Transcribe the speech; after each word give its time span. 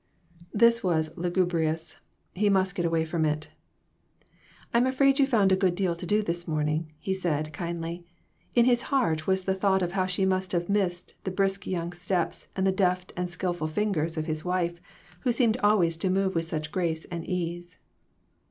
This 0.51 0.83
was 0.83 1.15
lugubrious. 1.15 1.97
He 2.33 2.49
must 2.49 2.73
get 2.73 2.85
away 2.87 3.05
from 3.05 3.23
it. 3.23 3.49
"I'm 4.73 4.87
afraid 4.87 5.19
you 5.19 5.27
found 5.27 5.51
a 5.51 5.55
good 5.55 5.75
deal 5.75 5.95
to 5.95 6.07
do 6.07 6.23
this 6.23 6.47
morning," 6.47 6.91
he 6.97 7.13
said, 7.13 7.53
kindly. 7.53 8.07
In 8.55 8.65
his 8.65 8.81
heart 8.89 9.27
was 9.27 9.43
the 9.43 9.53
thought 9.53 9.83
of 9.83 9.91
how 9.91 10.07
she 10.07 10.25
must 10.25 10.53
have 10.53 10.69
missed 10.69 11.13
the 11.23 11.29
brisk 11.29 11.67
young 11.67 11.91
steps 11.93 12.47
and 12.55 12.65
the 12.65 12.71
deft 12.71 13.13
and 13.15 13.29
skillful 13.29 13.67
fingers 13.67 14.17
of 14.17 14.25
his 14.25 14.43
wife, 14.43 14.81
who 15.19 15.31
seemed 15.31 15.57
always 15.57 15.97
to 15.97 16.09
move 16.09 16.33
with 16.33 16.45
such 16.45 16.71
grace 16.71 17.05
and 17.11 17.23
ease. 17.27 17.77